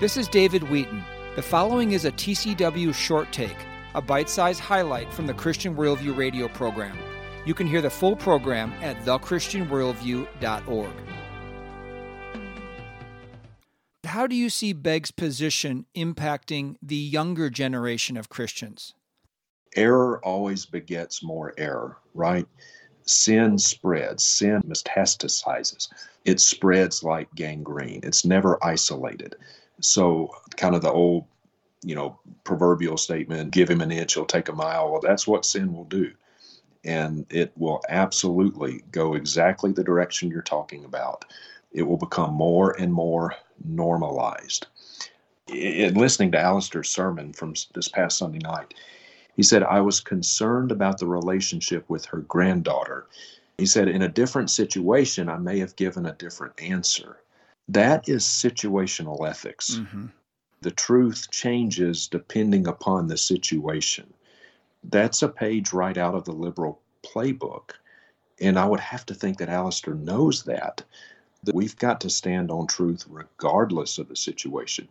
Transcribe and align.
This 0.00 0.16
is 0.16 0.26
David 0.26 0.64
Wheaton. 0.64 1.04
The 1.36 1.42
following 1.42 1.92
is 1.92 2.04
a 2.04 2.10
TCW 2.10 2.92
short 2.92 3.30
take, 3.30 3.56
a 3.94 4.02
bite 4.02 4.28
sized 4.28 4.58
highlight 4.58 5.14
from 5.14 5.28
the 5.28 5.34
Christian 5.34 5.76
Worldview 5.76 6.16
radio 6.16 6.48
program. 6.48 6.98
You 7.46 7.54
can 7.54 7.68
hear 7.68 7.80
the 7.80 7.90
full 7.90 8.16
program 8.16 8.72
at 8.82 8.96
thechristianworldview.org. 9.04 10.92
How 14.04 14.26
do 14.26 14.34
you 14.34 14.50
see 14.50 14.72
Begg's 14.72 15.12
position 15.12 15.86
impacting 15.96 16.74
the 16.82 16.96
younger 16.96 17.48
generation 17.48 18.16
of 18.16 18.28
Christians? 18.28 18.94
Error 19.76 20.18
always 20.24 20.66
begets 20.66 21.22
more 21.22 21.54
error, 21.56 21.98
right? 22.14 22.48
Sin 23.02 23.56
spreads, 23.58 24.24
sin 24.24 24.60
metastasizes. 24.62 25.88
It 26.24 26.40
spreads 26.40 27.04
like 27.04 27.32
gangrene, 27.36 28.00
it's 28.02 28.24
never 28.24 28.58
isolated. 28.60 29.36
So, 29.84 30.34
kind 30.56 30.74
of 30.74 30.80
the 30.80 30.90
old, 30.90 31.26
you 31.82 31.94
know, 31.94 32.18
proverbial 32.42 32.96
statement 32.96 33.50
give 33.50 33.68
him 33.68 33.82
an 33.82 33.92
inch, 33.92 34.14
he'll 34.14 34.24
take 34.24 34.48
a 34.48 34.54
mile. 34.54 34.90
Well, 34.90 35.02
that's 35.02 35.26
what 35.26 35.44
sin 35.44 35.74
will 35.74 35.84
do. 35.84 36.10
And 36.84 37.26
it 37.28 37.52
will 37.56 37.82
absolutely 37.90 38.82
go 38.92 39.12
exactly 39.14 39.72
the 39.72 39.84
direction 39.84 40.30
you're 40.30 40.40
talking 40.40 40.86
about. 40.86 41.26
It 41.70 41.82
will 41.82 41.98
become 41.98 42.32
more 42.32 42.72
and 42.80 42.92
more 42.94 43.34
normalized. 43.62 44.68
In 45.48 45.94
listening 45.94 46.32
to 46.32 46.40
Alistair's 46.40 46.88
sermon 46.88 47.34
from 47.34 47.52
this 47.74 47.88
past 47.88 48.16
Sunday 48.16 48.38
night, 48.38 48.72
he 49.36 49.42
said, 49.42 49.62
I 49.62 49.82
was 49.82 50.00
concerned 50.00 50.72
about 50.72 50.98
the 50.98 51.06
relationship 51.06 51.84
with 51.90 52.06
her 52.06 52.20
granddaughter. 52.20 53.06
He 53.58 53.66
said, 53.66 53.88
in 53.88 54.00
a 54.00 54.08
different 54.08 54.50
situation, 54.50 55.28
I 55.28 55.36
may 55.36 55.58
have 55.58 55.76
given 55.76 56.06
a 56.06 56.14
different 56.14 56.58
answer. 56.62 57.18
That 57.68 58.08
is 58.08 58.24
situational 58.24 59.28
ethics. 59.28 59.76
Mm-hmm. 59.76 60.06
The 60.60 60.70
truth 60.70 61.30
changes 61.30 62.08
depending 62.08 62.66
upon 62.66 63.08
the 63.08 63.16
situation. 63.16 64.12
That's 64.82 65.22
a 65.22 65.28
page 65.28 65.72
right 65.72 65.96
out 65.96 66.14
of 66.14 66.24
the 66.24 66.32
liberal 66.32 66.80
playbook. 67.02 67.70
And 68.40 68.58
I 68.58 68.66
would 68.66 68.80
have 68.80 69.06
to 69.06 69.14
think 69.14 69.38
that 69.38 69.48
Alistair 69.48 69.94
knows 69.94 70.44
that, 70.44 70.82
that 71.44 71.54
we've 71.54 71.76
got 71.76 72.00
to 72.02 72.10
stand 72.10 72.50
on 72.50 72.66
truth 72.66 73.04
regardless 73.08 73.98
of 73.98 74.08
the 74.08 74.16
situation. 74.16 74.88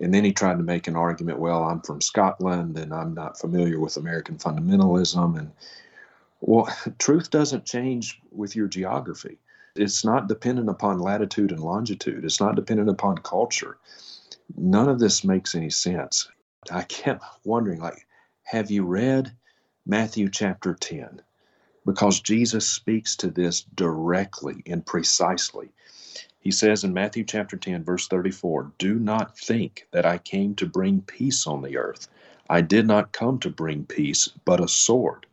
And 0.00 0.12
then 0.12 0.24
he 0.24 0.32
tried 0.32 0.56
to 0.56 0.64
make 0.64 0.88
an 0.88 0.96
argument 0.96 1.38
well, 1.38 1.64
I'm 1.64 1.80
from 1.80 2.00
Scotland 2.00 2.76
and 2.78 2.92
I'm 2.92 3.14
not 3.14 3.38
familiar 3.38 3.78
with 3.78 3.96
American 3.96 4.36
fundamentalism. 4.36 5.38
And 5.38 5.52
well, 6.40 6.68
truth 6.98 7.30
doesn't 7.30 7.64
change 7.64 8.20
with 8.32 8.56
your 8.56 8.66
geography. 8.66 9.38
It's 9.76 10.04
not 10.04 10.28
dependent 10.28 10.68
upon 10.68 11.00
latitude 11.00 11.50
and 11.50 11.60
longitude. 11.60 12.24
It's 12.24 12.40
not 12.40 12.54
dependent 12.54 12.88
upon 12.88 13.18
culture. 13.18 13.76
None 14.56 14.88
of 14.88 15.00
this 15.00 15.24
makes 15.24 15.54
any 15.54 15.70
sense. 15.70 16.28
I 16.70 16.82
kept 16.82 17.24
wondering, 17.44 17.80
like, 17.80 18.06
have 18.44 18.70
you 18.70 18.84
read 18.84 19.34
Matthew 19.84 20.28
chapter 20.30 20.74
10? 20.74 21.22
Because 21.84 22.20
Jesus 22.20 22.68
speaks 22.68 23.16
to 23.16 23.30
this 23.30 23.62
directly 23.62 24.62
and 24.66 24.86
precisely. 24.86 25.70
He 26.38 26.52
says 26.52 26.84
in 26.84 26.92
Matthew 26.92 27.24
chapter 27.24 27.56
10, 27.56 27.84
verse 27.84 28.06
34, 28.06 28.72
Do 28.78 28.94
not 28.98 29.36
think 29.36 29.88
that 29.90 30.06
I 30.06 30.18
came 30.18 30.54
to 30.56 30.66
bring 30.66 31.02
peace 31.02 31.46
on 31.46 31.62
the 31.62 31.76
earth. 31.78 32.06
I 32.48 32.60
did 32.60 32.86
not 32.86 33.12
come 33.12 33.38
to 33.40 33.50
bring 33.50 33.86
peace, 33.86 34.28
but 34.44 34.62
a 34.62 34.68
sword. 34.68 35.26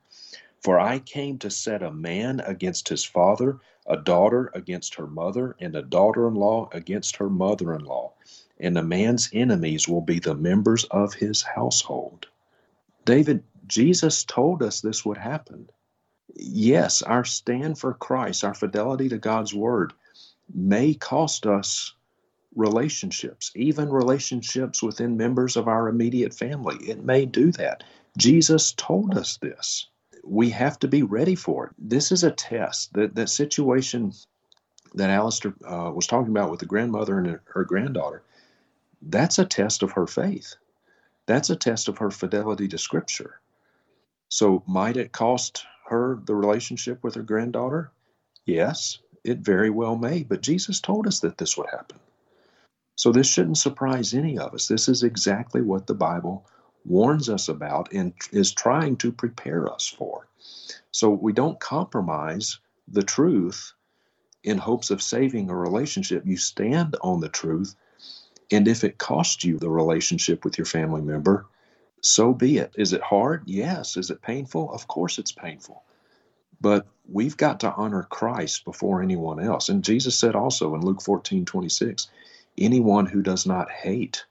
For 0.61 0.79
I 0.79 0.99
came 0.99 1.39
to 1.39 1.49
set 1.49 1.81
a 1.81 1.91
man 1.91 2.39
against 2.39 2.87
his 2.87 3.03
father, 3.03 3.59
a 3.87 3.97
daughter 3.97 4.51
against 4.53 4.95
her 4.95 5.07
mother, 5.07 5.55
and 5.59 5.75
a 5.75 5.81
daughter 5.81 6.27
in 6.27 6.35
law 6.35 6.69
against 6.71 7.15
her 7.15 7.29
mother 7.29 7.73
in 7.73 7.83
law. 7.83 8.13
And 8.59 8.77
a 8.77 8.83
man's 8.83 9.29
enemies 9.33 9.87
will 9.87 10.01
be 10.01 10.19
the 10.19 10.35
members 10.35 10.83
of 10.85 11.15
his 11.15 11.41
household. 11.41 12.27
David, 13.05 13.43
Jesus 13.65 14.23
told 14.23 14.61
us 14.61 14.81
this 14.81 15.03
would 15.03 15.17
happen. 15.17 15.67
Yes, 16.35 17.01
our 17.01 17.25
stand 17.25 17.79
for 17.79 17.95
Christ, 17.95 18.44
our 18.44 18.53
fidelity 18.53 19.09
to 19.09 19.17
God's 19.17 19.55
word, 19.55 19.94
may 20.53 20.94
cost 20.94 21.47
us 21.47 21.95
relationships, 22.55 23.51
even 23.55 23.89
relationships 23.89 24.83
within 24.83 25.17
members 25.17 25.57
of 25.57 25.67
our 25.67 25.88
immediate 25.88 26.33
family. 26.33 26.77
It 26.88 27.03
may 27.03 27.25
do 27.25 27.51
that. 27.53 27.83
Jesus 28.17 28.73
told 28.73 29.17
us 29.17 29.38
this 29.38 29.88
we 30.23 30.49
have 30.49 30.79
to 30.79 30.87
be 30.87 31.03
ready 31.03 31.35
for 31.35 31.67
it. 31.67 31.73
This 31.77 32.11
is 32.11 32.23
a 32.23 32.31
test. 32.31 32.93
That 32.93 33.15
that 33.15 33.29
situation 33.29 34.13
that 34.93 35.09
Alistair 35.09 35.53
uh, 35.65 35.91
was 35.91 36.07
talking 36.07 36.31
about 36.31 36.51
with 36.51 36.59
the 36.59 36.65
grandmother 36.65 37.17
and 37.17 37.39
her 37.45 37.63
granddaughter, 37.63 38.23
that's 39.01 39.39
a 39.39 39.45
test 39.45 39.83
of 39.83 39.91
her 39.93 40.07
faith. 40.07 40.55
That's 41.25 41.49
a 41.49 41.55
test 41.55 41.87
of 41.87 41.97
her 41.99 42.11
fidelity 42.11 42.67
to 42.69 42.77
Scripture. 42.77 43.39
So, 44.29 44.63
might 44.67 44.97
it 44.97 45.11
cost 45.11 45.65
her 45.87 46.19
the 46.23 46.35
relationship 46.35 47.03
with 47.03 47.15
her 47.15 47.21
granddaughter? 47.21 47.91
Yes, 48.45 48.99
it 49.23 49.39
very 49.39 49.69
well 49.69 49.95
may. 49.95 50.23
But 50.23 50.41
Jesus 50.41 50.79
told 50.79 51.07
us 51.07 51.19
that 51.19 51.38
this 51.38 51.57
would 51.57 51.69
happen. 51.69 51.99
So, 52.95 53.11
this 53.11 53.27
shouldn't 53.27 53.57
surprise 53.57 54.13
any 54.13 54.38
of 54.38 54.53
us. 54.53 54.67
This 54.67 54.88
is 54.88 55.03
exactly 55.03 55.61
what 55.61 55.88
the 55.88 55.93
Bible 55.93 56.45
warns 56.86 57.30
us 57.30 57.47
about 57.47 57.92
and 57.94 58.14
is 58.31 58.52
trying 58.52 58.97
to 58.97 59.12
prepare 59.12 59.72
us 59.72 59.88
for. 59.88 60.28
So 60.92 61.09
we 61.09 61.34
don't 61.34 61.59
compromise 61.59 62.59
the 62.88 63.03
truth 63.03 63.74
in 64.44 64.58
hopes 64.58 64.90
of 64.90 65.02
saving 65.02 65.50
a 65.50 65.56
relationship. 65.56 66.25
You 66.25 66.38
stand 66.38 66.96
on 67.02 67.19
the 67.22 67.30
truth, 67.30 67.75
and 68.52 68.68
if 68.68 68.84
it 68.84 68.97
costs 68.97 69.44
you 69.44 69.58
the 69.58 69.69
relationship 69.69 70.44
with 70.44 70.58
your 70.58 70.66
family 70.66 71.02
member, 71.02 71.46
so 72.02 72.34
be 72.34 72.58
it. 72.58 72.74
Is 72.78 72.94
it 72.94 73.02
hard? 73.02 73.44
Yes. 73.46 73.96
Is 73.96 74.09
it 74.09 74.22
painful? 74.22 74.74
Of 74.74 74.88
course 74.88 75.19
it's 75.19 75.31
painful. 75.31 75.84
But 76.59 76.88
we've 77.08 77.38
got 77.38 77.59
to 77.62 77.74
honor 77.74 78.03
Christ 78.03 78.66
before 78.66 79.02
anyone 79.02 79.40
else. 79.40 79.69
And 79.69 79.84
Jesus 79.84 80.18
said 80.18 80.36
also 80.36 80.75
in 80.75 80.81
Luke 80.81 81.02
14 81.02 81.46
26, 81.46 82.08
anyone 82.58 83.06
who 83.06 83.22
does 83.22 83.46
not 83.46 83.72
hate 83.72 84.25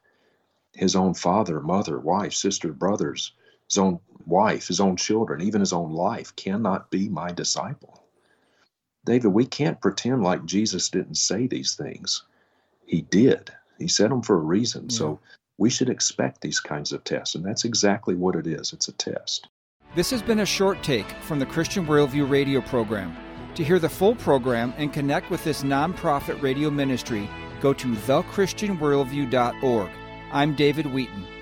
his 0.74 0.96
own 0.96 1.14
father, 1.14 1.60
mother, 1.60 1.98
wife, 1.98 2.34
sister, 2.34 2.72
brothers, 2.72 3.32
his 3.68 3.78
own 3.78 4.00
wife, 4.26 4.68
his 4.68 4.80
own 4.80 4.96
children, 4.96 5.40
even 5.40 5.60
his 5.60 5.72
own 5.72 5.92
life 5.92 6.34
cannot 6.36 6.90
be 6.90 7.08
my 7.08 7.32
disciple. 7.32 8.04
David, 9.04 9.28
we 9.28 9.46
can't 9.46 9.80
pretend 9.80 10.22
like 10.22 10.44
Jesus 10.44 10.90
didn't 10.90 11.16
say 11.16 11.46
these 11.46 11.74
things. 11.74 12.22
He 12.84 13.02
did. 13.02 13.50
He 13.78 13.88
said 13.88 14.10
them 14.10 14.22
for 14.22 14.36
a 14.36 14.40
reason. 14.40 14.86
Yeah. 14.88 14.96
So 14.96 15.20
we 15.58 15.70
should 15.70 15.88
expect 15.88 16.40
these 16.40 16.60
kinds 16.60 16.92
of 16.92 17.04
tests. 17.04 17.34
And 17.34 17.44
that's 17.44 17.64
exactly 17.64 18.14
what 18.14 18.36
it 18.36 18.46
is 18.46 18.72
it's 18.72 18.88
a 18.88 18.92
test. 18.92 19.48
This 19.94 20.10
has 20.10 20.22
been 20.22 20.40
a 20.40 20.46
short 20.46 20.82
take 20.82 21.10
from 21.22 21.38
the 21.38 21.46
Christian 21.46 21.86
Worldview 21.86 22.28
radio 22.28 22.60
program. 22.60 23.16
To 23.56 23.64
hear 23.64 23.78
the 23.78 23.88
full 23.88 24.14
program 24.14 24.72
and 24.76 24.92
connect 24.92 25.30
with 25.30 25.42
this 25.42 25.62
nonprofit 25.62 26.40
radio 26.40 26.70
ministry, 26.70 27.28
go 27.60 27.72
to 27.72 27.88
thechristianworldview.org. 27.88 29.90
I'm 30.32 30.54
David 30.54 30.86
Wheaton. 30.86 31.39